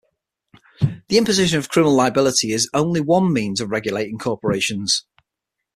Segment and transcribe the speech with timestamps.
[1.09, 5.05] The imposition of criminal liability is only one means of regulating corporations.